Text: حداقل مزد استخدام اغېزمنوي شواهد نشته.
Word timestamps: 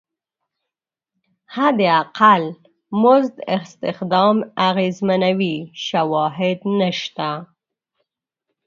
حداقل 1.55 2.43
مزد 3.03 3.35
استخدام 3.47 4.37
اغېزمنوي 4.69 5.55
شواهد 5.87 6.59
نشته. 6.81 7.29